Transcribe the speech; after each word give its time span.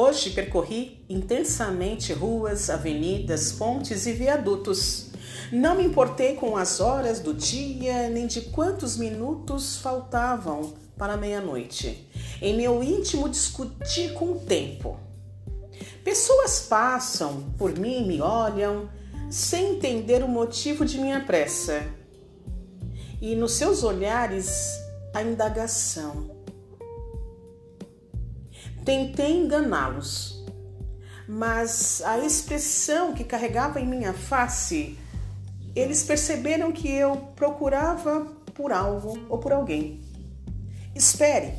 Hoje 0.00 0.30
percorri 0.30 1.04
intensamente 1.08 2.12
ruas, 2.12 2.70
avenidas, 2.70 3.50
pontes 3.50 4.06
e 4.06 4.12
viadutos. 4.12 5.06
Não 5.50 5.74
me 5.74 5.82
importei 5.82 6.36
com 6.36 6.56
as 6.56 6.78
horas 6.78 7.18
do 7.18 7.34
dia 7.34 8.08
nem 8.08 8.28
de 8.28 8.42
quantos 8.42 8.96
minutos 8.96 9.78
faltavam 9.78 10.72
para 10.96 11.16
meia-noite. 11.16 12.08
Em 12.40 12.56
meu 12.56 12.80
íntimo 12.80 13.28
discuti 13.28 14.10
com 14.10 14.34
o 14.34 14.38
tempo. 14.38 15.00
Pessoas 16.04 16.60
passam 16.60 17.52
por 17.58 17.76
mim, 17.76 18.06
me 18.06 18.20
olham, 18.20 18.88
sem 19.28 19.72
entender 19.72 20.22
o 20.22 20.28
motivo 20.28 20.84
de 20.84 20.96
minha 20.96 21.24
pressa. 21.24 21.84
E 23.20 23.34
nos 23.34 23.54
seus 23.54 23.82
olhares 23.82 24.78
a 25.12 25.24
indagação. 25.24 26.37
Tentei 28.88 29.36
enganá-los, 29.36 30.42
mas 31.28 32.00
a 32.00 32.20
expressão 32.20 33.12
que 33.12 33.22
carregava 33.22 33.78
em 33.78 33.86
minha 33.86 34.14
face, 34.14 34.98
eles 35.76 36.04
perceberam 36.04 36.72
que 36.72 36.90
eu 36.90 37.14
procurava 37.36 38.26
por 38.54 38.72
algo 38.72 39.26
ou 39.28 39.36
por 39.36 39.52
alguém. 39.52 40.00
Espere. 40.94 41.52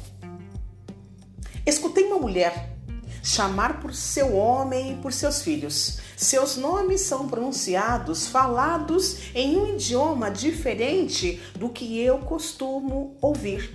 Escutei 1.68 2.06
uma 2.06 2.18
mulher 2.18 2.76
chamar 3.22 3.80
por 3.80 3.94
seu 3.94 4.36
homem 4.36 4.94
e 4.94 4.96
por 4.96 5.14
seus 5.14 5.44
filhos. 5.44 6.00
Seus 6.18 6.58
nomes 6.58 7.02
são 7.02 7.30
pronunciados, 7.30 8.28
falados 8.28 9.36
em 9.36 9.56
um 9.56 9.76
idioma 9.76 10.32
diferente 10.32 11.40
do 11.54 11.70
que 11.70 12.00
eu 12.00 12.18
costumo 12.18 13.16
ouvir. 13.22 13.72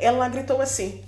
Ela 0.00 0.28
gritou 0.28 0.60
assim: 0.60 1.04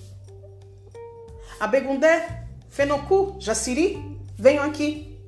Abegundé, 1.60 2.46
Fenocu, 2.68 3.36
Jaciri, 3.38 4.18
venham 4.38 4.64
aqui. 4.64 5.18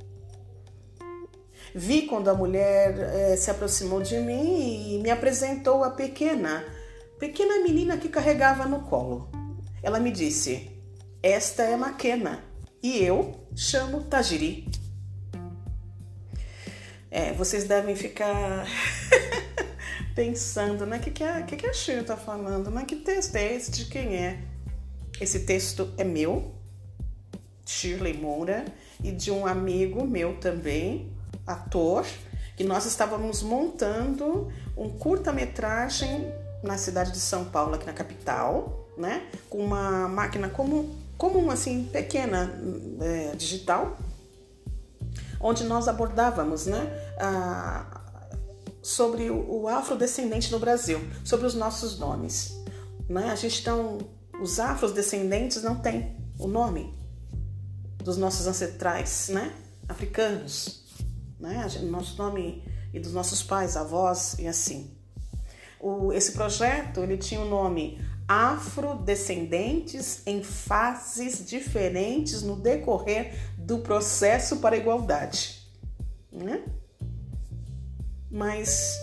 Vi 1.75 2.03
quando 2.03 2.29
a 2.29 2.35
mulher 2.35 2.97
eh, 2.99 3.37
se 3.37 3.51
aproximou 3.51 4.01
de 4.01 4.19
mim 4.19 4.95
e 4.95 5.03
me 5.03 5.11
apresentou 5.11 5.83
a 5.83 5.91
pequena, 5.91 6.65
pequena 7.19 7.63
menina 7.63 7.97
que 7.97 8.09
carregava 8.09 8.65
no 8.65 8.83
colo. 8.83 9.29
Ela 9.83 9.99
me 9.99 10.13
disse: 10.13 10.71
esta 11.27 11.63
é 11.63 11.75
Maquena 11.75 12.45
e 12.83 13.03
eu 13.03 13.35
chamo 13.57 14.05
Tajiri. 14.05 14.69
É, 17.11 17.33
vocês 17.33 17.65
devem 17.65 17.97
ficar 17.97 18.67
pensando, 20.15 20.85
né? 20.85 20.99
O 20.99 21.01
que, 21.01 21.11
que, 21.11 21.25
a, 21.25 21.43
que, 21.45 21.57
que 21.57 21.67
a 21.67 21.73
Shirley 21.73 22.03
está 22.03 22.15
falando? 22.15 22.71
Né? 22.71 22.85
Que 22.85 22.97
texto 22.97 23.37
é 23.37 23.55
esse? 23.55 23.71
De 23.71 23.87
quem 23.87 24.17
é? 24.17 24.43
Esse 25.21 25.41
texto 25.41 25.93
é 25.97 26.05
meu, 26.05 26.55
Shirley 27.65 28.15
Moura, 28.15 28.65
e 29.03 29.11
de 29.13 29.31
um 29.31 29.47
amigo 29.47 30.07
meu 30.07 30.37
também, 30.39 31.13
ator, 31.47 32.05
que 32.57 32.65
nós 32.65 32.87
estávamos 32.87 33.43
montando 33.43 34.53
um 34.77 34.89
curta-metragem 34.91 36.33
na 36.63 36.79
cidade 36.79 37.13
de 37.13 37.21
São 37.21 37.45
Paulo, 37.45 37.75
aqui 37.75 37.87
na 37.87 37.93
capital, 37.93 38.89
né? 38.97 39.29
Com 39.51 39.59
uma 39.59 40.09
máquina 40.09 40.49
como 40.49 40.95
comum, 41.17 41.51
assim, 41.51 41.85
pequena, 41.85 42.53
é, 43.01 43.37
digital, 43.37 43.97
onde 45.41 45.65
nós 45.65 45.89
abordávamos 45.89 46.67
né, 46.67 46.81
a, 47.19 48.01
sobre 48.83 49.31
o, 49.31 49.63
o 49.63 49.69
afrodescendente 49.69 50.51
no 50.51 50.59
Brasil, 50.59 51.01
sobre 51.25 51.47
os 51.47 51.55
nossos 51.55 51.99
nomes. 51.99 52.59
Né? 53.09 53.31
A 53.31 53.35
gente 53.35 53.61
então, 53.61 53.99
os 54.41 54.59
afrodescendentes 54.61 55.63
não 55.63 55.77
tem 55.77 56.17
o 56.39 56.47
nome 56.47 56.93
dos 57.99 58.17
nossos 58.17 58.47
ancestrais, 58.47 59.29
né? 59.29 59.55
Africanos, 59.89 60.85
né? 61.39 61.67
Nosso 61.83 62.17
nome 62.19 62.63
e 62.93 63.01
dos 63.01 63.13
nossos 63.13 63.43
pais, 63.43 63.77
avós 63.77 64.37
e 64.39 64.47
assim. 64.47 64.97
O, 65.81 66.13
esse 66.13 66.33
projeto 66.33 67.01
ele 67.01 67.19
tinha 67.19 67.41
o 67.41 67.49
nome 67.49 68.01
afrodescendentes 68.27 70.23
em 70.27 70.43
fases 70.43 71.45
diferentes 71.47 72.43
no 72.43 72.57
decorrer 72.57 73.35
do 73.59 73.79
processo 73.79 74.59
para 74.59 74.77
a 74.77 74.79
igualdade. 74.79 75.63
Né? 76.33 76.65
Mas 78.31 78.97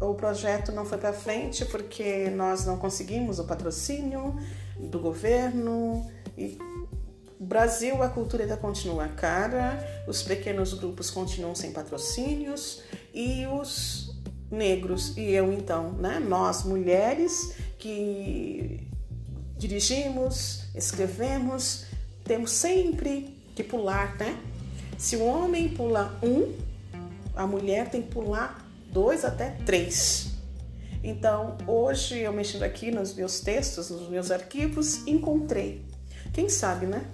o 0.00 0.14
projeto 0.14 0.72
não 0.72 0.84
foi 0.84 0.98
para 0.98 1.12
frente 1.12 1.64
porque 1.66 2.30
nós 2.30 2.64
não 2.64 2.78
conseguimos 2.78 3.38
o 3.38 3.44
patrocínio 3.44 4.34
do 4.78 4.98
governo 4.98 6.10
e 6.36 6.58
Brasil 7.38 8.02
a 8.02 8.08
cultura 8.08 8.42
ainda 8.42 8.56
continua 8.56 9.08
cara, 9.08 10.04
os 10.06 10.22
pequenos 10.22 10.74
grupos 10.74 11.10
continuam 11.10 11.54
sem 11.54 11.72
patrocínios 11.72 12.82
e 13.14 13.46
os 13.46 14.14
negros 14.50 15.16
e 15.16 15.30
eu 15.30 15.52
então, 15.52 15.92
né, 15.92 16.18
nós 16.18 16.64
mulheres 16.64 17.54
que 17.78 18.86
dirigimos, 19.56 20.64
escrevemos, 20.74 21.86
temos 22.24 22.50
sempre 22.50 23.36
que 23.54 23.62
pular, 23.62 24.16
né? 24.16 24.38
Se 24.98 25.16
o 25.16 25.24
homem 25.24 25.68
pula 25.70 26.18
um, 26.22 26.54
a 27.34 27.46
mulher 27.46 27.90
tem 27.90 28.02
que 28.02 28.10
pular 28.10 28.59
dois 28.92 29.24
até 29.24 29.50
três. 29.64 30.32
Então, 31.02 31.56
hoje 31.66 32.18
eu 32.18 32.32
mexendo 32.32 32.62
aqui 32.62 32.90
nos 32.90 33.14
meus 33.14 33.40
textos, 33.40 33.90
nos 33.90 34.08
meus 34.08 34.30
arquivos, 34.30 35.06
encontrei. 35.06 35.84
Quem 36.32 36.48
sabe, 36.48 36.86
né? 36.86 37.04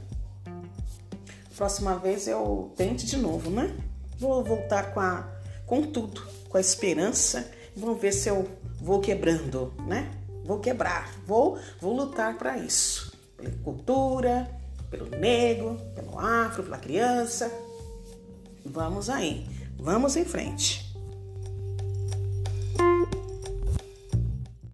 Próxima 1.57 1.97
vez 1.97 2.27
eu 2.27 2.73
tente 2.77 3.07
de 3.07 3.17
novo, 3.17 3.51
né? 3.51 3.75
Vou 4.19 4.43
voltar 4.43 4.93
com, 4.93 5.01
a, 5.01 5.29
com 5.65 5.83
tudo, 5.83 6.23
com 6.49 6.57
a 6.57 6.61
esperança. 6.61 7.51
Vamos 7.77 8.01
ver 8.01 8.13
se 8.13 8.29
eu 8.29 8.49
vou 8.81 9.01
quebrando, 9.01 9.73
né? 9.87 10.11
vou 10.47 10.61
quebrar, 10.61 11.13
vou, 11.27 11.59
vou 11.81 11.95
lutar 11.95 12.39
para 12.39 12.57
isso. 12.57 13.13
Pela 13.37 13.51
cultura, 13.65 14.49
pelo 14.91 15.11
negro, 15.11 15.77
pelo 15.95 16.19
afro, 16.19 16.63
pela 16.63 16.79
criança. 16.79 17.51
Vamos 18.65 19.11
aí, 19.11 19.47
vamos 19.77 20.17
em 20.17 20.25
frente. 20.25 20.86